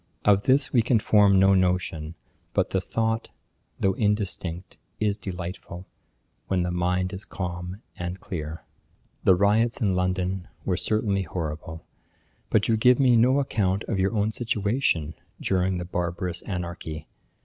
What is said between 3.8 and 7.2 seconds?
indistinct, is delightful, when the mind